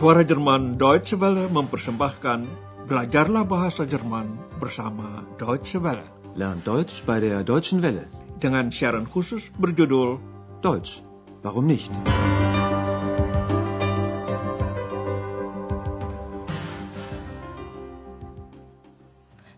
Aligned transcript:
Suara 0.00 0.24
Jerman 0.24 0.80
Deutsche 0.80 1.20
Welle 1.20 1.52
mempersembahkan 1.52 2.48
Belajarlah 2.88 3.44
Bahasa 3.44 3.84
Jerman 3.84 4.32
bersama 4.56 5.28
Deutsche 5.36 5.76
Welle. 5.76 6.08
Lernt 6.40 6.64
Deutsch 6.64 7.04
bei 7.04 7.20
der 7.20 7.44
Deutschen 7.44 7.84
Welle. 7.84 8.08
Dengan 8.40 8.72
siaran 8.72 9.04
khusus 9.04 9.52
berjudul 9.60 10.16
Deutsch, 10.64 11.04
warum 11.44 11.68
nicht? 11.68 11.92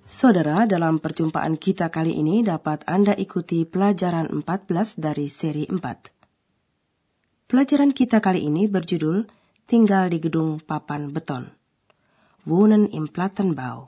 Saudara, 0.02 0.66
dalam 0.66 0.98
perjumpaan 0.98 1.54
kita 1.54 1.86
kali 1.94 2.18
ini 2.18 2.42
dapat 2.42 2.82
Anda 2.90 3.14
ikuti 3.14 3.62
pelajaran 3.62 4.26
14 4.42 4.98
dari 4.98 5.30
seri 5.30 5.70
4. 5.70 7.46
Pelajaran 7.46 7.94
kita 7.94 8.18
kali 8.18 8.42
ini 8.42 8.66
berjudul 8.66 9.41
Tinggal 9.62 10.10
di 10.10 10.18
Gedung 10.18 10.58
Papan 10.58 11.14
Beton. 11.14 11.46
Wohnen 12.50 12.90
im 12.90 13.06
Plattenbau. 13.06 13.86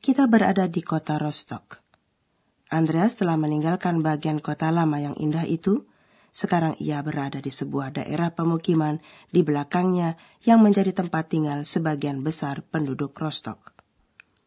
Kita 0.00 0.24
berada 0.24 0.64
di 0.64 0.80
kota 0.80 1.20
Rostock. 1.20 1.84
Andreas 2.72 3.20
telah 3.20 3.36
meninggalkan 3.36 4.00
bagian 4.00 4.40
kota 4.40 4.72
lama 4.72 4.96
yang 4.96 5.12
indah 5.20 5.44
itu. 5.44 5.84
Sekarang 6.32 6.74
ia 6.80 6.98
berada 7.04 7.44
di 7.44 7.52
sebuah 7.52 8.00
daerah 8.00 8.32
pemukiman 8.32 9.04
di 9.28 9.44
belakangnya 9.44 10.16
yang 10.48 10.64
menjadi 10.64 10.96
tempat 10.96 11.28
tinggal 11.28 11.68
sebagian 11.68 12.24
besar 12.24 12.64
penduduk 12.64 13.12
Rostock. 13.20 13.76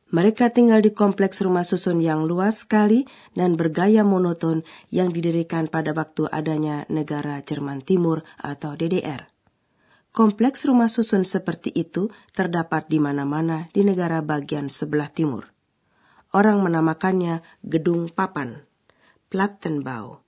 Mereka 0.09 0.49
tinggal 0.49 0.81
di 0.81 0.91
kompleks 0.97 1.45
rumah 1.45 1.63
susun 1.63 2.01
yang 2.01 2.25
luas 2.25 2.65
sekali 2.65 3.05
dan 3.37 3.53
bergaya 3.53 4.01
monoton 4.01 4.65
yang 4.89 5.13
didirikan 5.13 5.69
pada 5.69 5.93
waktu 5.93 6.25
adanya 6.33 6.89
negara 6.89 7.39
Jerman 7.45 7.85
Timur 7.85 8.25
atau 8.41 8.73
DDR. 8.73 9.36
Kompleks 10.17 10.65
rumah 10.65 10.89
susun 10.89 11.29
seperti 11.29 11.69
itu 11.77 12.09
terdapat 12.33 12.89
di 12.89 12.97
mana-mana 12.97 13.69
di 13.69 13.85
negara 13.85 14.25
bagian 14.25 14.65
sebelah 14.65 15.13
timur. 15.13 15.53
Orang 16.33 16.65
menamakannya 16.65 17.45
gedung 17.61 18.09
papan, 18.09 18.65
Plattenbau. 19.29 20.25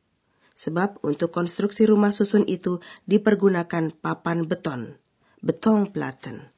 Sebab 0.53 1.01
untuk 1.01 1.33
konstruksi 1.33 1.89
rumah 1.89 2.13
susun 2.13 2.45
itu 2.45 2.77
dipergunakan 3.09 3.89
papan 3.97 4.45
beton, 4.45 5.01
Betonplatten. 5.41 6.53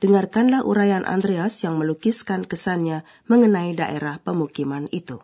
Dengarkanlah 0.00 0.64
uraian 0.64 1.04
Andreas 1.04 1.60
yang 1.60 1.76
melukiskan 1.76 2.48
kesannya 2.48 3.04
mengenai 3.28 3.76
daerah 3.76 4.16
pemukiman 4.24 4.88
itu. 4.96 5.20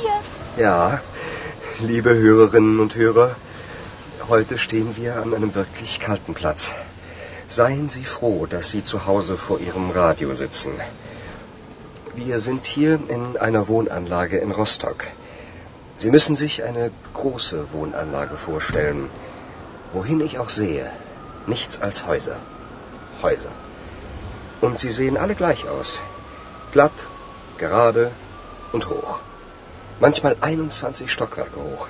Hier. 0.00 0.64
Ja, 0.64 1.00
liebe 1.80 2.14
Hörerinnen 2.14 2.80
und 2.80 2.94
Hörer, 2.94 3.36
heute 4.28 4.58
stehen 4.58 4.96
wir 4.96 5.16
an 5.16 5.34
einem 5.34 5.54
wirklich 5.54 6.00
kalten 6.00 6.34
Platz. 6.34 6.72
Seien 7.48 7.88
Sie 7.88 8.04
froh, 8.04 8.46
dass 8.46 8.70
Sie 8.70 8.82
zu 8.82 9.06
Hause 9.06 9.36
vor 9.36 9.60
Ihrem 9.60 9.90
Radio 9.90 10.34
sitzen. 10.34 10.72
Wir 12.14 12.38
sind 12.40 12.64
hier 12.64 13.00
in 13.08 13.36
einer 13.36 13.68
Wohnanlage 13.68 14.38
in 14.38 14.52
Rostock. 14.52 15.04
Sie 15.96 16.10
müssen 16.10 16.36
sich 16.36 16.64
eine 16.64 16.90
große 17.12 17.72
Wohnanlage 17.72 18.36
vorstellen. 18.36 19.10
Wohin 19.92 20.20
ich 20.20 20.38
auch 20.38 20.48
sehe, 20.48 20.90
nichts 21.46 21.80
als 21.80 22.06
Häuser. 22.06 22.36
Häuser. 23.22 23.50
Und 24.60 24.78
sie 24.78 24.90
sehen 24.90 25.16
alle 25.16 25.34
gleich 25.34 25.68
aus. 25.68 26.00
Glatt, 26.72 26.92
gerade 27.58 28.10
und 28.72 28.88
hoch. 28.88 29.20
Manchmal 30.00 30.36
21 30.40 31.10
Stockwerke 31.10 31.60
hoch. 31.60 31.86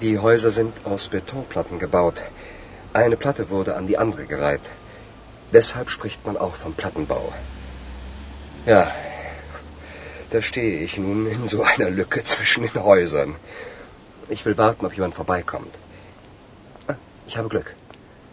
Die 0.00 0.18
Häuser 0.18 0.50
sind 0.50 0.74
aus 0.84 1.08
Betonplatten 1.08 1.78
gebaut. 1.78 2.22
Eine 2.92 3.16
Platte 3.16 3.50
wurde 3.50 3.74
an 3.74 3.86
die 3.86 3.98
andere 3.98 4.26
gereiht. 4.26 4.70
Deshalb 5.52 5.90
spricht 5.90 6.24
man 6.26 6.36
auch 6.36 6.54
vom 6.54 6.74
Plattenbau. 6.74 7.32
Ja, 8.66 8.92
da 10.30 10.42
stehe 10.42 10.78
ich 10.78 10.96
nun 10.98 11.26
in 11.26 11.48
so 11.48 11.62
einer 11.62 11.90
Lücke 11.90 12.22
zwischen 12.24 12.62
den 12.62 12.82
Häusern. 12.82 13.36
Ich 14.28 14.44
will 14.44 14.56
warten, 14.58 14.86
ob 14.86 14.92
jemand 14.94 15.14
vorbeikommt. 15.14 15.74
Ah, 16.88 16.94
ich 17.26 17.36
habe 17.36 17.48
Glück. 17.48 17.74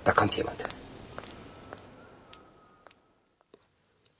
Da 0.04 0.12
kommt 0.12 0.36
jemand. 0.36 0.66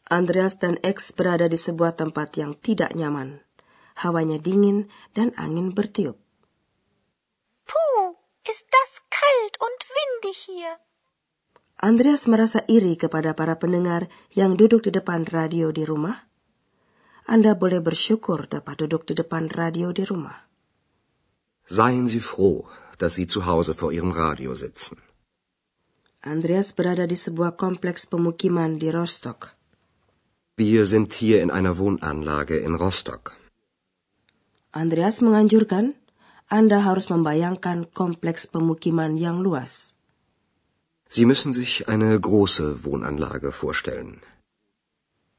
Andreas 0.10 0.60
dan 0.60 0.78
X 0.82 1.14
berada 1.14 1.50
di 1.50 1.58
sebuah 1.58 1.98
tempat 1.98 2.38
yang 2.38 2.54
tidak 2.62 2.94
nyaman. 2.94 3.42
Hawanya 4.00 4.42
dingin 4.42 4.90
dan 5.14 5.36
angin 5.38 5.74
bertiup. 5.74 6.18
Puh, 7.68 8.18
ist 8.48 8.66
das 8.70 9.02
kalt 9.10 9.56
und 9.62 9.80
windig 9.90 10.38
hier. 10.50 10.82
Andreas 11.84 12.32
merasa 12.32 12.64
iri 12.72 12.96
kepada 12.96 13.36
para 13.36 13.60
pendengar 13.60 14.08
yang 14.32 14.56
duduk 14.56 14.88
di 14.88 14.92
depan 14.96 15.28
radio 15.28 15.76
di 15.76 15.84
rumah. 15.84 16.16
Anda 17.28 17.56
boleh 17.60 17.84
bersyukur 17.84 18.48
dapat 18.48 18.88
duduk 18.88 19.04
di 19.08 19.20
depan 19.20 19.52
radio 19.52 19.92
di 19.92 20.04
rumah. 20.08 20.48
Seien 21.68 22.08
Sie 22.08 22.24
froh, 22.24 22.68
dass 23.00 23.16
Sie 23.16 23.28
zu 23.28 23.48
Hause 23.48 23.76
vor 23.76 23.92
Ihrem 23.92 24.12
Radio 24.12 24.56
sitzen. 24.56 25.00
Andreas 26.24 26.72
berada 26.72 27.04
di 27.04 27.20
sebuah 27.20 27.60
kompleks 27.60 28.08
pemukiman 28.08 28.80
di 28.80 28.88
Rostock. 28.88 29.60
Wir 30.56 30.88
sind 30.88 31.12
hier 31.12 31.44
in 31.44 31.52
einer 31.52 31.76
Wohnanlage 31.76 32.64
in 32.64 32.80
Rostock. 32.80 33.36
Andreas 34.74 35.22
menganjurkan 35.22 35.94
Anda 36.50 36.82
harus 36.82 37.06
membayangkan 37.14 37.94
kompleks 37.94 38.50
pemukiman 38.50 39.22
yang 39.22 39.46
luas. 39.46 39.94
Sie 41.14 41.30
müssen 41.30 41.54
sich 41.54 41.86
eine 41.86 42.18
große 42.18 42.82
Wohnanlage 42.82 43.54
vorstellen. 43.54 44.26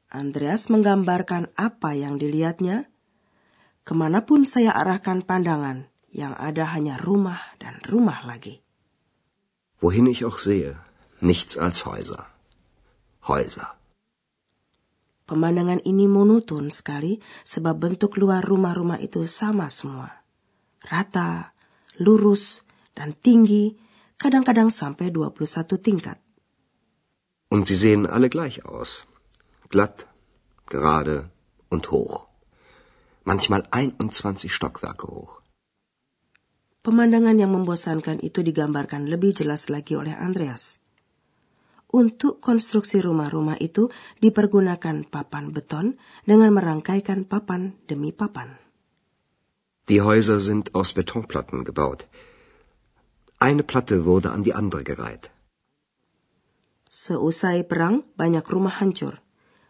Andreas 0.07 0.71
menggambarkan 0.71 1.51
apa 1.59 1.91
yang 1.91 2.15
dilihatnya. 2.15 2.87
Ke 3.83 3.91
mana 3.91 4.23
pun 4.23 4.47
saya 4.47 4.71
arahkan 4.71 5.27
pandangan, 5.27 5.91
yang 6.15 6.31
ada 6.39 6.71
hanya 6.71 6.95
rumah 6.95 7.43
dan 7.59 7.83
rumah 7.83 8.23
lagi. 8.23 8.63
Wohin 9.83 10.07
ich 10.07 10.23
auch 10.23 10.39
sehe, 10.39 10.79
nichts 11.19 11.59
als 11.59 11.83
Häuser. 11.83 12.31
Häuser. 13.27 13.75
Pemandangan 15.25 15.81
ini 15.89 16.05
monoton 16.05 16.69
sekali 16.69 17.17
sebab 17.41 17.73
bentuk 17.81 18.21
luar 18.21 18.45
rumah-rumah 18.45 19.01
itu 19.01 19.25
sama 19.25 19.73
semua. 19.73 20.21
Rata, 20.85 21.49
lurus, 21.97 22.61
dan 22.93 23.17
tinggi, 23.17 23.73
kadang-kadang 24.21 24.69
sampai 24.69 25.09
21 25.09 25.81
tingkat. 25.81 26.21
Und 27.49 27.65
sie 27.65 27.73
sehen 27.73 28.05
alle 28.05 28.29
gleich 28.29 28.69
aus. 28.69 29.09
Glatt, 29.73 30.05
gerade 30.69 31.33
und 31.73 31.89
hoch. 31.89 32.29
Manchmal 33.25 33.65
21 33.73 34.45
Stockwerke 34.53 35.09
hoch. 35.09 35.41
Pemandangan 36.85 37.41
yang 37.41 37.49
membosankan 37.49 38.21
itu 38.21 38.45
digambarkan 38.45 39.09
lebih 39.09 39.33
jelas 39.33 39.73
lagi 39.73 39.97
oleh 39.97 40.13
Andreas. 40.13 40.84
Untuk 41.95 42.43
konstruksi 42.43 42.99
rumah-rumah 42.99 43.55
itu 43.55 43.87
dipergunakan 44.19 45.07
papan 45.07 45.55
beton 45.55 45.95
dengan 46.27 46.51
merangkaikan 46.51 47.23
papan 47.23 47.79
demi 47.87 48.11
papan. 48.11 48.59
Die 49.87 50.03
Häuser 50.03 50.43
sind 50.43 50.75
aus 50.75 50.91
Betonplatten 50.91 51.63
gebaut. 51.63 52.03
Eine 53.39 53.63
Platte 53.63 54.03
wurde 54.03 54.35
an 54.35 54.43
die 54.43 54.51
andere 54.51 54.83
gereiht. 54.83 55.31
Seusai 56.91 57.63
perang, 57.63 58.03
banyak 58.19 58.43
rumah 58.43 58.75
hancur. 58.75 59.23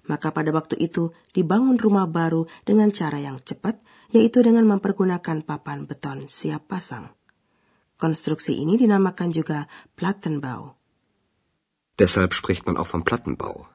Maka 0.09 0.33
pada 0.33 0.49
waktu 0.49 0.81
itu 0.81 1.13
dibangun 1.29 1.77
rumah 1.77 2.09
baru 2.09 2.49
dengan 2.65 2.89
cara 2.89 3.21
yang 3.21 3.37
cepat, 3.37 3.77
yaitu 4.09 4.41
dengan 4.41 4.65
mempergunakan 4.65 5.45
papan 5.45 5.85
beton 5.85 6.25
siap 6.25 6.73
pasang. 6.73 7.13
Konstruksi 8.01 8.57
ini 8.57 8.81
dinamakan 8.81 9.29
juga 9.29 9.69
Plattenbau. 9.93 10.84
Deshalb 11.99 12.33
spricht 12.35 12.65
man 12.67 12.75
auch 12.77 12.87
vom 12.87 13.03
Plattenbau. 13.07 13.67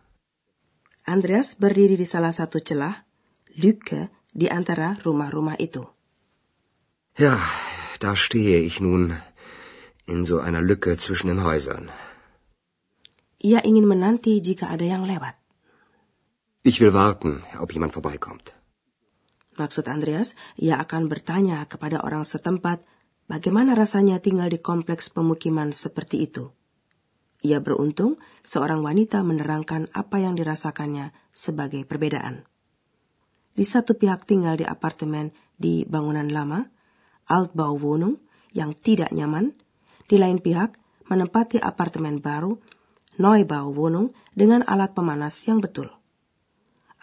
Andreas 1.08 1.56
berdiri 1.56 1.96
di 1.96 2.04
salah 2.04 2.30
satu 2.30 2.60
celah, 2.60 3.08
Lücke, 3.56 4.12
di 4.30 4.46
antara 4.46 4.94
rumah-rumah 5.00 5.56
itu. 5.58 5.88
Ja, 7.18 7.40
da 7.98 8.14
stehe 8.14 8.60
ich 8.62 8.78
nun 8.78 9.18
in 10.06 10.24
so 10.24 10.38
einer 10.38 10.62
Lücke 10.62 10.96
zwischen 10.96 11.32
den 11.32 11.42
Häusern. 11.42 11.90
Ia 13.40 13.64
ingin 13.64 13.88
menanti 13.88 14.36
jika 14.44 14.68
ada 14.68 14.84
yang 14.84 15.08
lewat. 15.08 15.40
Ich 16.62 16.76
will 16.80 16.92
warten, 16.92 17.40
ob 17.56 17.72
jemand 17.72 17.96
vorbeikommt. 17.96 18.52
Maksud 19.56 19.88
Andreas, 19.88 20.36
ia 20.60 20.76
akan 20.76 21.08
bertanya 21.08 21.64
kepada 21.64 22.04
orang 22.04 22.28
setempat 22.28 22.84
bagaimana 23.32 23.72
rasanya 23.72 24.20
tinggal 24.20 24.52
di 24.52 24.60
kompleks 24.60 25.08
pemukiman 25.08 25.72
seperti 25.72 26.28
itu. 26.28 26.52
Ia 27.40 27.58
beruntung 27.64 28.20
seorang 28.44 28.84
wanita 28.84 29.24
menerangkan 29.24 29.88
apa 29.96 30.20
yang 30.20 30.36
dirasakannya 30.36 31.16
sebagai 31.32 31.88
perbedaan. 31.88 32.44
di 33.50 33.66
satu 33.66 33.98
pihak 33.98 34.24
tinggal 34.24 34.56
di 34.56 34.64
apartemen 34.64 35.34
di 35.60 35.84
bangunan 35.84 36.24
lama, 36.32 36.64
Altbauwohnung, 37.28 38.16
yang 38.56 38.72
tidak 38.72 39.12
nyaman, 39.12 39.52
di 40.08 40.16
lain 40.16 40.40
pihak 40.40 40.80
menempati 41.06 41.60
apartemen 41.60 42.22
baru, 42.22 42.56
Neubauwohnung, 43.20 44.16
dengan 44.32 44.64
alat 44.64 44.96
pemanas 44.96 45.36
yang 45.44 45.60
betul. 45.60 45.92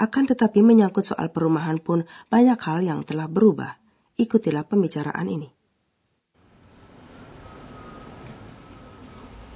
Akan 0.02 0.26
tetapi 0.26 0.66
menyangkut 0.66 1.06
soal 1.06 1.30
perumahan 1.30 1.78
pun 1.78 2.06
banyak 2.30 2.58
hal 2.58 2.82
yang 2.82 3.02
telah 3.06 3.30
berubah. 3.30 3.78
Ikutilah 4.18 4.66
pembicaraan 4.66 5.30
ini. 5.30 5.57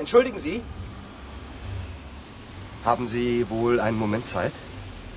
Entschuldigen 0.01 0.39
Sie. 0.39 0.63
Haben 2.83 3.07
Sie 3.07 3.47
wohl 3.49 3.79
einen 3.79 3.99
Moment 3.99 4.25
Zeit? 4.25 4.51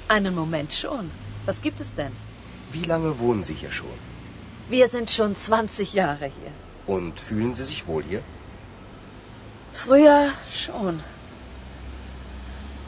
Einen 0.08 0.34
Moment 0.34 0.74
schon. 0.74 1.10
Was 1.46 1.62
gibt 1.62 1.80
es 1.80 1.94
denn? 1.94 2.12
Wie 2.70 2.82
lange 2.82 3.18
wohnen 3.18 3.44
Sie 3.44 3.54
hier 3.54 3.70
schon? 3.70 3.98
Wir 4.68 4.90
sind 4.90 5.10
schon 5.10 5.34
20 5.34 5.94
Jahre 5.94 6.26
hier. 6.26 6.52
Und 6.86 7.18
fühlen 7.18 7.54
Sie 7.54 7.64
sich 7.64 7.86
wohl 7.86 8.02
hier? 8.02 8.20
Früher 9.72 10.28
schon. 10.52 11.00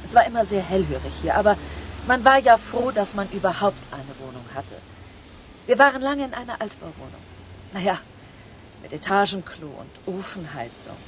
Es 0.05 0.15
war 0.15 0.27
immer 0.27 0.45
sehr 0.45 0.63
hellhörig 0.63 1.15
hier, 1.23 1.35
aber 1.35 1.57
man 2.07 2.27
war 2.27 2.39
ja 2.39 2.59
froh, 2.59 2.91
dass 2.91 3.15
man 3.15 3.27
überhaupt 3.31 3.85
eine 3.91 4.15
Wohnung 4.21 4.45
hatte. 4.55 4.77
Wir 5.65 5.79
waren 5.79 6.03
lange 6.03 6.27
in 6.27 6.35
einer 6.35 6.61
Altbauwohnung. 6.61 7.25
Naja, 7.73 7.99
mit 8.83 8.93
Etagenklo 8.93 9.69
und 9.69 10.15
Ofenheizung. 10.15 10.99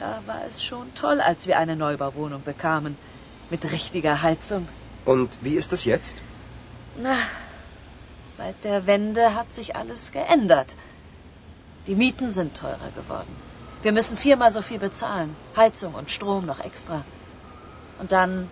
Da 0.00 0.22
war 0.26 0.42
es 0.48 0.62
schon 0.62 0.94
toll, 0.94 1.20
als 1.20 1.46
wir 1.46 1.58
eine 1.58 1.76
Neubauwohnung 1.76 2.42
bekamen. 2.42 2.96
Mit 3.50 3.70
richtiger 3.70 4.22
Heizung. 4.22 4.66
Und 5.04 5.36
wie 5.42 5.56
ist 5.56 5.74
es 5.74 5.84
jetzt? 5.84 6.16
Na, 6.96 7.16
seit 8.24 8.64
der 8.64 8.86
Wende 8.86 9.34
hat 9.34 9.52
sich 9.52 9.76
alles 9.76 10.12
geändert. 10.12 10.74
Die 11.86 11.94
Mieten 11.94 12.30
sind 12.32 12.56
teurer 12.56 12.90
geworden. 12.96 13.36
Wir 13.82 13.92
müssen 13.92 14.16
viermal 14.16 14.50
so 14.52 14.62
viel 14.62 14.78
bezahlen. 14.78 15.36
Heizung 15.54 15.92
und 15.94 16.10
Strom 16.10 16.46
noch 16.46 16.60
extra. 16.60 17.04
Und 17.98 18.12
dann 18.12 18.48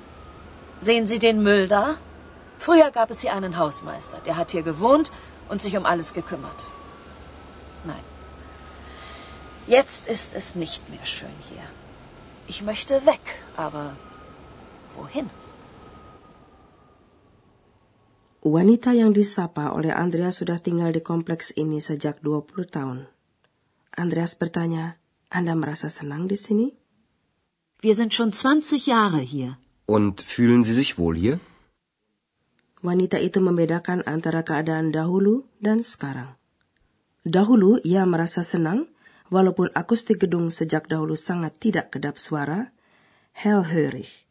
sehen 0.81 1.07
Sie 1.07 1.19
den 1.19 1.43
Müll 1.43 1.67
da? 1.67 1.97
Früher 2.59 2.91
gab 2.91 3.11
es 3.11 3.21
hier 3.23 3.33
einen 3.33 3.57
Hausmeister, 3.57 4.19
der 4.27 4.37
hat 4.37 4.51
hier 4.51 4.63
gewohnt 4.63 5.11
und 5.49 5.63
sich 5.63 5.77
um 5.79 5.87
alles 5.87 6.13
gekümmert. 6.13 6.67
Nein. 7.85 8.18
Jetzt 9.69 10.09
ist 10.09 10.33
es 10.33 10.57
nicht 10.57 10.89
mehr 10.89 11.05
schön 11.05 11.37
hier. 11.53 11.67
Ich 12.49 12.65
möchte 12.65 13.05
weg, 13.05 13.21
aber 13.53 14.01
wohin? 14.97 15.29
Wanita 18.41 18.97
yang 18.97 19.13
disapa 19.13 19.77
oleh 19.77 19.93
Andreas 19.93 20.41
sudah 20.41 20.57
tinggal 20.57 20.97
di 20.97 21.05
kompleks 21.05 21.53
ini 21.53 21.85
sejak 21.85 22.25
20 22.25 22.65
tahun. 22.65 23.13
Andreas 23.93 24.41
bertanya, 24.41 24.97
Anda 25.29 25.53
merasa 25.53 25.93
senang 25.93 26.33
di 26.33 26.41
sini? 26.41 26.73
Wir 27.85 27.93
sind 27.93 28.17
schon 28.17 28.33
20 28.33 28.89
Jahre 28.89 29.21
hier. 29.21 29.61
Und 29.85 30.25
fühlen 30.25 30.65
Sie 30.65 30.73
sich 30.73 30.97
wohl 30.97 31.21
hier? 31.21 31.45
Wanita 32.81 33.21
itu 33.21 33.45
membedakan 33.45 34.01
antara 34.09 34.41
keadaan 34.49 34.97
dahulu 34.97 35.45
dan 35.61 35.85
sekarang. 35.85 36.41
Dahulu 37.29 37.85
ia 37.85 38.09
merasa 38.09 38.41
senang, 38.41 38.89
walaupun 39.29 39.73
akustik 39.73 40.25
gedung 40.25 40.53
sejak 40.53 40.89
dahulu 40.89 41.17
sangat 41.17 41.57
tidak 41.57 41.93
kedap 41.95 42.17
suara, 42.21 42.73
hellhörig. 43.33 44.29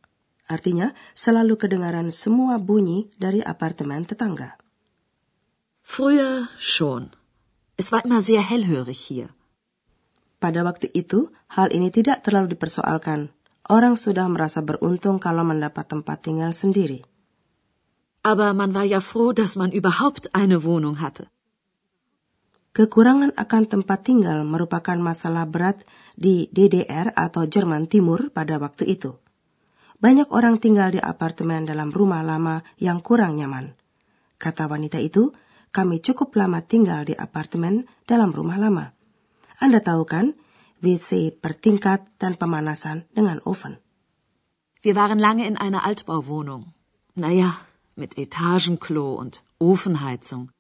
Artinya, 0.48 0.96
selalu 1.12 1.60
kedengaran 1.60 2.08
semua 2.14 2.56
bunyi 2.56 3.12
dari 3.20 3.44
apartemen 3.44 4.08
tetangga. 4.08 4.56
Früher 5.84 6.48
schon. 6.60 7.16
Es 7.76 7.92
war 7.92 8.04
immer 8.04 8.24
sehr 8.24 8.42
hellhörig 8.42 9.00
hier. 9.00 9.32
Pada 10.38 10.62
waktu 10.62 10.92
itu, 10.94 11.34
hal 11.50 11.74
ini 11.74 11.90
tidak 11.90 12.22
terlalu 12.22 12.54
dipersoalkan. 12.54 13.34
Orang 13.68 14.00
sudah 14.00 14.30
merasa 14.32 14.64
beruntung 14.64 15.20
kalau 15.20 15.44
mendapat 15.44 15.90
tempat 15.90 16.24
tinggal 16.24 16.56
sendiri. 16.56 17.04
Aber 18.24 18.56
man 18.56 18.72
war 18.72 18.88
ja 18.88 19.00
froh, 19.00 19.36
dass 19.36 19.56
man 19.56 19.72
überhaupt 19.72 20.32
eine 20.36 20.64
Wohnung 20.64 21.00
hatte. 21.04 21.28
Kekurangan 22.78 23.34
akan 23.34 23.64
tempat 23.66 24.06
tinggal 24.06 24.46
merupakan 24.46 24.94
masalah 25.02 25.50
berat 25.50 25.82
di 26.14 26.46
DDR 26.54 27.10
atau 27.10 27.50
Jerman 27.50 27.90
Timur 27.90 28.30
pada 28.30 28.62
waktu 28.62 28.86
itu. 28.94 29.18
Banyak 29.98 30.30
orang 30.30 30.62
tinggal 30.62 30.94
di 30.94 31.02
apartemen 31.02 31.66
dalam 31.66 31.90
rumah 31.90 32.22
lama 32.22 32.62
yang 32.78 33.02
kurang 33.02 33.42
nyaman. 33.42 33.74
Kata 34.38 34.70
wanita 34.70 35.02
itu, 35.02 35.34
kami 35.74 36.06
cukup 36.06 36.38
lama 36.38 36.62
tinggal 36.62 37.02
di 37.02 37.18
apartemen 37.18 37.90
dalam 38.06 38.30
rumah 38.30 38.62
lama. 38.62 38.94
Anda 39.58 39.82
tahu 39.82 40.06
kan, 40.06 40.38
WC 40.86 41.34
bertingkat 41.42 42.06
dan 42.22 42.38
pemanasan 42.38 43.10
dengan 43.10 43.42
oven. 43.42 43.82
Wir 44.86 44.94
waren 44.94 45.18
lange 45.18 45.50
in 45.50 45.58
einer 45.58 45.82
Altbauwohnung. 45.82 46.78
Naja, 47.18 47.58
mit 47.98 48.22
Etagenklo 48.22 49.18
und 49.18 49.42
Ofenheizung. 49.58 50.54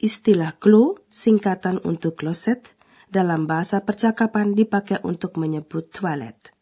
Istilah 0.00 0.56
klo, 0.56 0.96
singkatan 1.12 1.76
untuk 1.84 2.16
kloset, 2.16 2.72
dalam 3.12 3.44
bahasa 3.44 3.84
percakapan 3.84 4.56
dipakai 4.56 5.04
untuk 5.04 5.36
menyebut 5.36 5.92
toilet. 5.92 6.56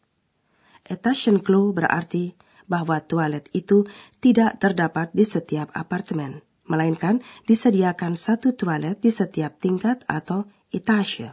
Etagenklo 0.83 1.71
berarti 1.71 2.35
bahwa 2.67 2.99
toilet 2.99 3.47
itu 3.55 3.87
tidak 4.19 4.59
terdapat 4.59 5.15
di 5.15 5.23
setiap 5.23 5.71
apartemen, 5.71 6.43
melainkan 6.67 7.23
disediakan 7.47 8.19
satu 8.19 8.59
toilet 8.59 8.99
di 8.99 9.07
setiap 9.07 9.55
tingkat 9.63 10.03
atau 10.11 10.43
etage 10.75 11.31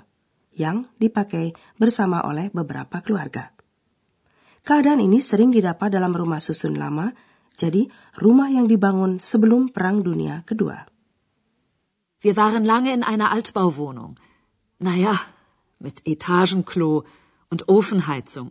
yang 0.55 0.87
dipakai 1.03 1.59
bersama 1.75 2.23
oleh 2.23 2.55
beberapa 2.55 3.03
keluarga. 3.03 3.51
Keadaan 4.63 5.03
ini 5.03 5.19
sering 5.19 5.51
didapat 5.51 5.91
dalam 5.91 6.15
rumah 6.15 6.39
susun 6.39 6.79
lama, 6.79 7.11
jadi 7.59 7.91
rumah 8.23 8.47
yang 8.47 8.71
dibangun 8.71 9.19
sebelum 9.19 9.75
Perang 9.75 10.07
Dunia 10.07 10.47
Kedua. 10.47 10.96
Wir 12.27 12.35
waren 12.35 12.65
lange 12.65 12.91
in 12.93 13.05
einer 13.07 13.31
Altbauwohnung. 13.31 14.19
Naja, 14.81 15.15
mit 15.79 16.03
Etagenklo 16.11 17.07
und 17.55 17.61
Ofenheizung. 17.69 18.51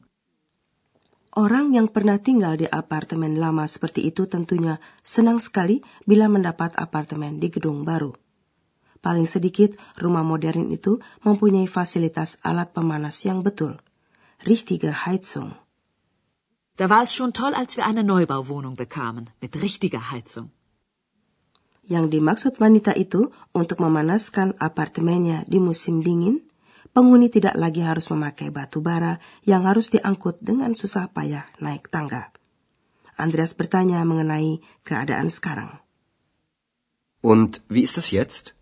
Orang 1.36 1.76
yang 1.76 1.92
pernah 1.92 2.16
tinggal 2.24 2.56
di 2.56 2.72
apartemen 2.72 3.36
lama 3.36 3.68
seperti 3.68 4.08
itu 4.08 4.32
tentunya 4.32 4.80
senang 5.04 5.44
sekali 5.44 5.84
bila 6.08 6.32
mendapat 6.32 6.72
apartemen 6.80 7.44
di 7.44 7.52
gedung 7.52 7.84
baru. 7.84 8.16
Paling 9.04 9.28
sedikit, 9.28 9.76
rumah 10.00 10.24
modern 10.24 10.72
itu 10.72 11.04
mempunyai 11.28 11.68
fasilitas 11.68 12.40
alat 12.48 12.72
pemanas 12.72 13.28
yang 13.28 13.44
betul. 13.44 13.76
Richtige 14.48 15.04
Heizung. 15.04 15.52
Da 16.80 16.88
war 16.88 17.04
es 17.04 17.12
schon 17.12 17.36
toll, 17.36 17.52
als 17.52 17.76
wir 17.76 17.84
eine 17.84 18.08
Neubauwohnung 18.08 18.80
bekamen, 18.80 19.36
mit 19.44 19.60
richtiger 19.60 20.16
Heizung. 20.16 20.55
Yang 21.86 22.18
dimaksud 22.18 22.54
wanita 22.58 22.98
itu 22.98 23.30
untuk 23.54 23.82
memanaskan 23.82 24.58
apartemennya 24.58 25.46
di 25.46 25.62
musim 25.62 26.02
dingin 26.02 26.42
penghuni 26.96 27.28
tidak 27.28 27.60
lagi 27.60 27.84
harus 27.84 28.08
memakai 28.08 28.50
batu 28.50 28.80
bara 28.80 29.20
yang 29.44 29.68
harus 29.68 29.92
diangkut 29.92 30.40
dengan 30.40 30.72
susah 30.72 31.12
payah 31.12 31.44
naik 31.60 31.92
tangga. 31.92 32.32
Andreas 33.20 33.52
bertanya 33.52 34.00
mengenai 34.08 34.64
keadaan 34.88 35.28
sekarang. 35.28 35.84
Und 37.20 37.60
wie 37.68 37.84
ist 37.84 38.00
es 38.00 38.16
jetzt? 38.16 38.56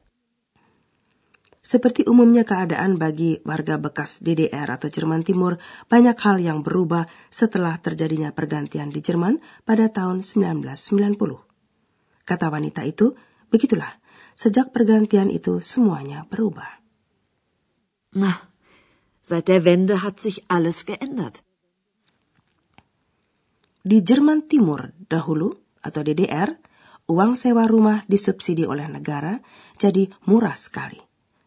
Seperti 1.63 2.03
umumnya 2.03 2.43
keadaan 2.43 2.99
bagi 2.99 3.39
warga 3.47 3.79
bekas 3.79 4.19
DDR 4.19 4.67
atau 4.67 4.91
Jerman 4.91 5.23
Timur, 5.23 5.63
banyak 5.87 6.19
hal 6.19 6.43
yang 6.43 6.59
berubah 6.59 7.07
setelah 7.31 7.79
terjadinya 7.79 8.35
pergantian 8.35 8.91
di 8.91 8.99
Jerman 8.99 9.39
pada 9.63 9.87
tahun 9.87 10.27
1990. 10.27 11.52
Kata 12.23 12.47
wanita 12.47 12.87
itu, 12.87 13.11
begitulah, 13.51 13.91
sejak 14.33 14.71
pergantian 14.71 15.27
itu 15.27 15.59
semuanya 15.59 16.23
berubah. 16.27 16.81
Na, 18.15 18.49
seit 19.19 19.49
der 19.49 19.67
Wende 19.67 19.99
hat 20.03 20.23
sich 20.23 20.43
alles 20.47 20.87
geändert. 20.87 21.43
Di 23.83 23.99
Jerman 23.99 24.47
Timur 24.47 24.95
dahulu 25.11 25.51
atau 25.83 26.01
DDR, 26.07 26.55
uang 27.11 27.35
sewa 27.35 27.67
rumah 27.67 28.07
disubsidi 28.07 28.63
oleh 28.63 28.87
negara 28.87 29.43
jadi 29.75 30.07
murah 30.23 30.55
sekali. 30.55 31.01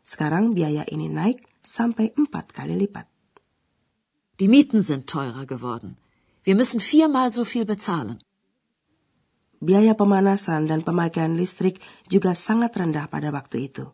Sekarang 0.04 0.52
biaya 0.52 0.85
ini 0.85 1.09
naik 1.09 1.40
sampai 1.64 2.12
empat 2.12 2.52
kali 2.52 2.76
lipat. 2.76 3.09
Die 4.37 4.52
Mieten 4.52 4.85
sind 4.85 5.09
teurer 5.09 5.49
geworden. 5.49 5.97
Wir 6.45 6.54
müssen 6.54 6.78
viermal 6.78 7.33
so 7.33 7.49
viel 7.49 7.64
bezahlen. 7.64 8.21
Biaya 9.57 9.97
pemanasan 9.97 10.69
dan 10.69 10.85
pemakaian 10.85 11.33
listrik 11.33 11.81
juga 12.13 12.37
sangat 12.37 12.77
rendah 12.77 13.09
pada 13.09 13.33
waktu 13.33 13.73
itu 13.73 13.89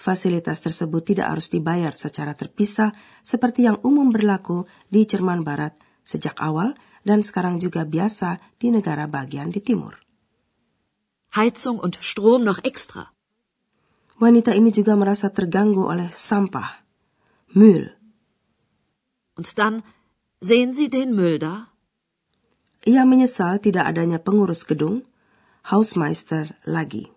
fasilitas 0.00 0.64
tersebut 0.64 1.12
tidak 1.12 1.36
harus 1.36 1.52
dibayar 1.52 1.92
secara 1.92 2.32
terpisah 2.32 2.96
seperti 3.20 3.68
yang 3.68 3.76
umum 3.84 4.08
berlaku 4.08 4.64
di 4.88 5.04
Jerman 5.04 5.44
Barat 5.44 5.76
sejak 6.00 6.40
awal 6.40 6.72
dan 7.04 7.20
sekarang 7.20 7.60
juga 7.60 7.84
biasa 7.84 8.40
di 8.56 8.72
negara 8.72 9.04
bagian 9.04 9.52
di 9.52 9.60
timur. 9.60 10.00
Heizung 11.36 11.78
und 11.78 12.00
Strom 12.00 12.48
noch 12.48 12.64
extra. 12.64 13.12
Wanita 14.16 14.56
ini 14.56 14.72
juga 14.72 14.96
merasa 14.96 15.28
terganggu 15.30 15.84
oleh 15.84 16.08
sampah, 16.10 16.84
Müll. 17.56 17.92
Und 19.36 19.56
dann 19.56 19.80
sehen 20.44 20.76
Sie 20.76 20.92
den 20.92 21.16
Müll 21.16 21.40
da? 21.40 21.69
Ia 22.88 23.04
menyesal 23.04 23.60
tidak 23.60 23.92
adanya 23.92 24.16
pengurus 24.16 24.64
gedung, 24.64 25.04
Hausmeister 25.68 26.56
lagi. 26.64 27.12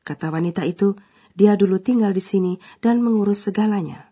Kata 0.00 0.32
wanita 0.32 0.64
itu, 0.64 0.96
dia 1.36 1.52
dulu 1.52 1.76
tinggal 1.76 2.16
di 2.16 2.24
sini 2.24 2.56
dan 2.80 3.04
mengurus 3.04 3.44
segalanya. 3.44 4.08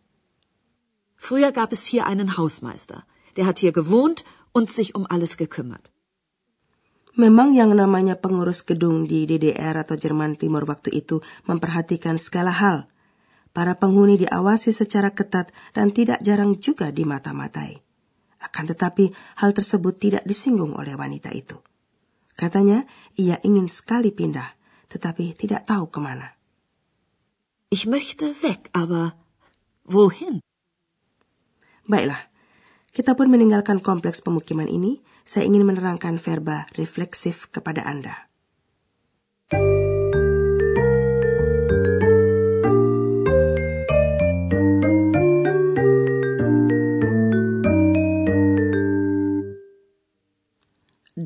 Früher 1.16 1.50
gab 1.50 1.72
es 1.72 1.88
hier 1.88 2.04
einen 2.04 2.36
Hausmeister. 2.36 3.08
Der 3.36 3.48
hat 3.48 3.58
hier 3.58 3.72
gewohnt 3.72 4.28
und 4.52 4.70
sich 4.70 4.94
um 4.94 5.08
alles 5.08 5.40
gekümmert. 5.40 5.90
Memang 7.18 7.50
yang 7.50 7.74
namanya 7.74 8.14
pengurus 8.14 8.62
gedung 8.62 9.02
di 9.02 9.26
DDR 9.26 9.74
atau 9.74 9.98
Jerman 9.98 10.38
Timur 10.38 10.62
waktu 10.70 10.94
itu 10.94 11.18
memperhatikan 11.50 12.14
segala 12.14 12.54
hal. 12.54 12.86
Para 13.50 13.74
penghuni 13.74 14.22
diawasi 14.22 14.70
secara 14.70 15.10
ketat 15.10 15.50
dan 15.74 15.90
tidak 15.90 16.22
jarang 16.22 16.62
juga 16.62 16.94
dimata-matai. 16.94 17.87
Akan 18.38 18.70
tetapi 18.70 19.10
hal 19.42 19.50
tersebut 19.50 19.98
tidak 19.98 20.22
disinggung 20.22 20.78
oleh 20.78 20.94
wanita 20.94 21.34
itu. 21.34 21.58
Katanya 22.38 22.86
ia 23.18 23.42
ingin 23.42 23.66
sekali 23.66 24.14
pindah, 24.14 24.54
tetapi 24.86 25.34
tidak 25.34 25.66
tahu 25.66 25.90
ke 25.90 25.98
mana. 25.98 26.38
Ich 27.68 27.90
möchte 27.90 28.32
weg, 28.46 28.70
aber 28.72 29.18
wohin? 29.84 30.38
Baiklah, 31.88 32.30
kita 32.94 33.18
pun 33.18 33.28
meninggalkan 33.32 33.82
kompleks 33.82 34.22
pemukiman 34.22 34.70
ini 34.70 35.02
saya 35.26 35.44
ingin 35.44 35.66
menerangkan 35.66 36.16
verba 36.22 36.70
refleksif 36.78 37.50
kepada 37.50 37.84
Anda. 37.84 38.27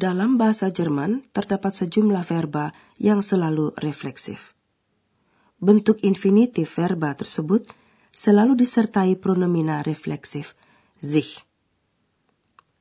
Dalam 0.03 0.35
bahasa 0.35 0.75
Jerman 0.75 1.31
terdapat 1.31 1.71
sejumlah 1.71 2.27
verba 2.27 2.75
yang 2.99 3.23
selalu 3.23 3.71
refleksif. 3.79 4.51
Bentuk 5.63 6.03
infinitif 6.03 6.75
verba 6.75 7.15
tersebut 7.15 7.71
selalu 8.11 8.59
disertai 8.59 9.15
pronomina 9.15 9.79
refleksif 9.87 10.59
sich 10.99 11.47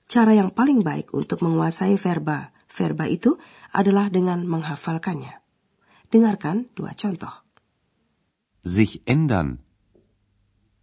Cara 0.09 0.33
yang 0.33 0.49
paling 0.49 0.81
baik 0.81 1.13
untuk 1.13 1.45
menguasai 1.45 1.95
verba, 1.95 2.51
verba 2.67 3.05
itu 3.05 3.37
adalah 3.71 4.09
dengan 4.09 4.43
menghafalkannya. 4.43 5.39
Dengarkan 6.09 6.73
dua 6.75 6.97
contoh. 6.97 7.31
Sich 8.65 8.99
ändern. 9.07 9.63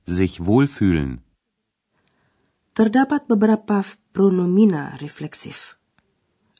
Sich 0.06 0.40
wohlfühlen. 0.40 1.20
Terdapat 2.72 3.26
beberapa 3.26 3.84
pronomina 4.14 4.96
refleksif. 5.02 5.77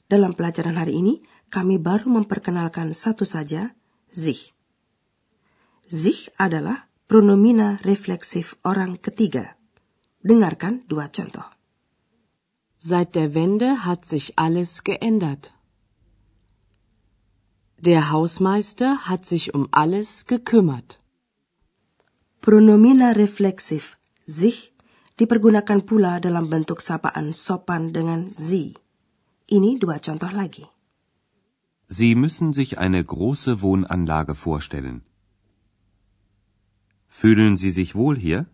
Dalam 0.08 0.32
pelajaran 0.32 0.80
hari 0.80 1.04
ini, 1.04 1.20
kami 1.52 1.76
baru 1.76 2.08
memperkenalkan 2.08 2.96
satu 2.96 3.28
saja, 3.28 3.76
sich. 4.08 4.56
Sich 5.84 6.32
adalah 6.40 6.88
pronomina 7.04 7.76
refleksif 7.84 8.56
orang 8.64 8.96
ketiga. 8.96 9.60
Dengarkan 10.24 10.88
dua 10.88 11.12
contoh. 11.12 11.44
Seit 12.80 13.12
der 13.12 13.36
Wende 13.36 13.84
hat 13.84 14.08
sich 14.08 14.32
alles 14.40 14.80
geändert. 14.80 15.52
Der 17.76 18.10
Hausmeister 18.10 19.04
hat 19.08 19.28
sich 19.28 19.52
um 19.52 19.68
alles 19.70 20.24
gekümmert. 20.24 20.98
Pronomina 22.40 23.12
refleksif 23.12 24.00
sich 24.24 24.72
dipergunakan 25.20 25.84
pula 25.84 26.16
dalam 26.16 26.48
bentuk 26.48 26.80
sapaan 26.80 27.36
sopan 27.36 27.92
dengan 27.92 28.32
sie. 28.32 28.72
Ini 29.48 29.80
dua 29.80 29.96
contoh 29.96 30.28
lagi. 30.28 30.68
Sie 31.88 32.12
müssen 32.12 32.52
sich 32.52 32.76
eine 32.76 33.00
große 33.00 33.62
Wohnanlage 33.64 34.34
vorstellen. 34.36 35.08
Fühlen 37.08 37.56
Sie 37.56 37.72
sich 37.72 37.96
wohl 37.96 38.20
hier? 38.20 38.44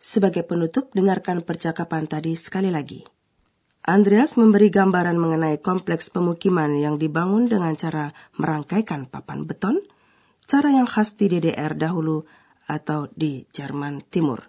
Sebagai 0.00 0.42
penutup, 0.48 0.88
dengarkan 0.96 1.44
percakapan 1.44 2.08
tadi 2.08 2.32
sekali 2.32 2.72
lagi. 2.72 3.11
Andreas 3.82 4.38
memberi 4.38 4.70
gambaran 4.70 5.18
mengenai 5.18 5.58
kompleks 5.58 6.06
pemukiman 6.06 6.70
yang 6.78 7.02
dibangun 7.02 7.50
dengan 7.50 7.74
cara 7.74 8.14
merangkaikan 8.38 9.10
papan 9.10 9.42
beton, 9.42 9.82
cara 10.46 10.70
yang 10.70 10.86
khas 10.86 11.18
di 11.18 11.26
DDR 11.26 11.74
dahulu 11.74 12.22
atau 12.70 13.10
di 13.10 13.42
Jerman 13.50 14.06
Timur. 14.06 14.46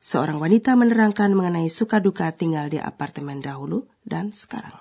Seorang 0.00 0.40
wanita 0.40 0.80
menerangkan 0.80 1.36
mengenai 1.36 1.68
suka 1.68 2.00
duka 2.00 2.32
tinggal 2.32 2.72
di 2.72 2.80
apartemen 2.80 3.44
dahulu 3.44 3.84
dan 4.00 4.32
sekarang. 4.32 4.80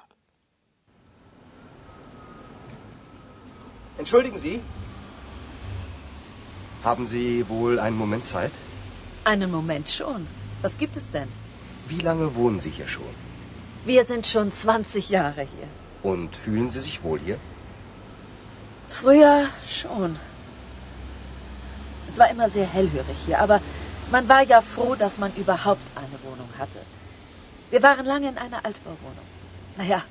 Entschuldigen 3.99 4.39
Sie, 4.39 4.63
haben 6.87 7.03
Sie 7.03 7.43
wohl 7.51 7.83
einen 7.83 7.99
Moment 7.99 8.23
Zeit? 8.23 8.55
Einen 9.27 9.51
Moment 9.51 9.91
schon. 9.91 10.23
Was 10.63 10.79
gibt 10.79 10.95
es 10.95 11.11
denn? 11.11 11.27
Wie 11.91 11.99
lange 11.99 12.31
wohnen 12.39 12.63
Sie 12.63 12.71
hier 12.71 12.87
schon? 12.87 13.24
Wir 13.85 14.03
sind 14.03 14.25
schon 14.25 14.51
20 14.51 15.09
Jahre 15.09 15.41
hier. 15.41 15.67
Und 16.01 16.35
fühlen 16.35 16.71
Sie 16.71 16.79
sich 16.79 17.03
wohl 17.03 17.19
hier? 17.19 17.37
Früher 18.89 19.45
schon. 19.67 20.17
Es 22.07 22.17
war 22.17 22.29
immer 22.29 22.49
sehr 22.49 22.65
hellhörig 22.65 23.17
hier, 23.25 23.39
aber 23.39 23.61
man 24.11 24.27
war 24.27 24.41
ja 24.41 24.61
froh, 24.61 24.95
dass 24.95 25.19
man 25.19 25.31
überhaupt 25.35 25.87
eine 25.95 26.17
Wohnung 26.23 26.49
hatte. 26.57 26.79
Wir 27.69 27.83
waren 27.83 28.05
lange 28.05 28.29
in 28.29 28.37
einer 28.37 28.65
Altbauwohnung. 28.65 29.27
Naja, 29.77 30.01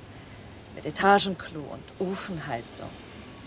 mit 0.76 0.87
Etagenklo 0.87 1.61
und 1.61 2.09
Ofenheizung. 2.11 2.90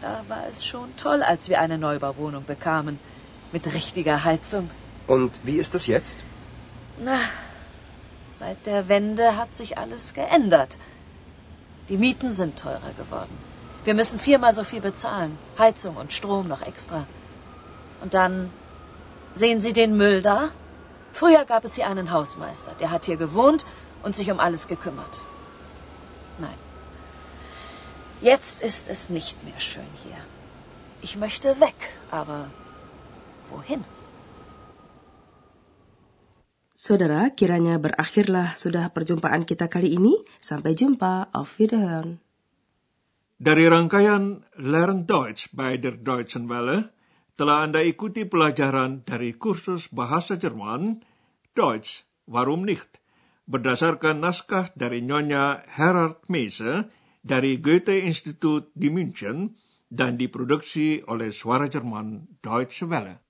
Da 0.02 0.24
war 0.28 0.46
es 0.50 0.66
schon 0.66 0.96
toll, 0.98 1.24
als 1.24 1.50
wir 1.50 1.62
eine 1.62 1.78
Neubauwohnung 1.78 2.44
bekamen. 2.46 3.00
Mit 3.54 3.74
richtiger 3.74 4.26
Heizung. 4.26 4.70
Und 5.08 5.40
wie 5.44 5.58
ist 5.58 5.74
das 5.74 5.88
jetzt? 5.88 6.20
Na, 7.00 7.20
seit 8.38 8.66
der 8.66 8.88
Wende 8.88 9.36
hat 9.36 9.56
sich 9.56 9.78
alles 9.78 10.14
geändert. 10.14 10.78
Die 11.90 11.98
Mieten 11.98 12.34
sind 12.34 12.60
teurer 12.60 12.94
geworden. 12.98 13.36
Wir 13.84 13.94
müssen 13.94 14.20
viermal 14.20 14.54
so 14.54 14.64
viel 14.64 14.82
bezahlen. 14.82 15.38
Heizung 15.58 15.96
und 15.96 16.14
Strom 16.14 16.48
noch 16.48 16.62
extra. 16.62 17.08
Und 18.02 18.14
dann 18.14 18.52
sehen 19.34 19.62
Sie 19.62 19.74
den 19.74 19.98
Müll 19.98 20.22
da? 20.22 20.50
Früher 21.14 21.46
gab 21.46 21.66
es 21.66 21.76
hier 21.76 21.88
einen 21.88 22.12
Hausmeister. 22.12 22.74
Der 22.80 22.92
hat 22.92 23.06
hier 23.06 23.18
gewohnt 23.18 23.66
und 24.04 24.16
sich 24.16 24.30
um 24.30 24.40
alles 24.40 24.68
gekümmert. 24.68 25.22
Nein. 26.38 26.60
Jetzt 28.22 28.62
ist 28.62 28.88
es 28.90 29.10
nicht 29.10 29.44
mehr 29.44 29.60
schön 29.60 29.90
hier. 30.04 30.18
Ich 31.02 31.16
möchte 31.16 31.60
weg, 31.60 31.76
aber 32.12 32.50
wohin? 33.50 33.84
Saudara, 36.88 37.36
kiranya 37.36 37.76
berakhirlah 37.84 38.56
sudah 38.56 38.88
perjumpaan 38.96 39.44
kita 39.44 39.68
kali 39.68 40.00
ini. 40.00 40.24
Sampai 40.40 40.72
jumpa. 40.72 41.36
Auf 41.36 41.60
Wiederhören. 41.60 42.24
Dari 43.36 43.68
rangkaian 43.68 44.48
Learn 44.56 45.04
Deutsch 45.04 45.52
bei 45.52 45.76
der 45.76 46.00
Deutschen 46.00 46.48
Welle, 46.48 46.96
telah 47.36 47.68
Anda 47.68 47.84
ikuti 47.84 48.24
pelajaran 48.24 49.04
dari 49.04 49.36
kursus 49.36 49.92
bahasa 49.92 50.40
Jerman, 50.40 51.04
Deutsch, 51.52 52.08
warum 52.24 52.64
nicht? 52.64 53.04
Berdasarkan 53.52 54.24
naskah 54.24 54.72
dari 54.72 55.04
Nyonya 55.04 55.68
Herard 55.68 56.24
Meise 56.32 56.88
dari 57.20 57.60
Goethe 57.60 58.00
Institut 58.00 58.72
di 58.72 58.88
München 58.88 59.60
dan 59.92 60.16
diproduksi 60.16 61.04
oleh 61.04 61.36
Suara 61.36 61.68
Jerman 61.68 62.40
Deutsche 62.40 62.88
Welle. 62.88 63.27